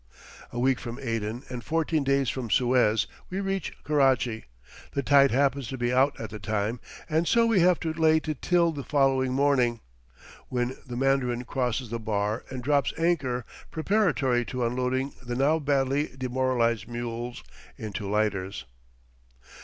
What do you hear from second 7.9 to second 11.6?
lay to till the following morning, when the Mandarin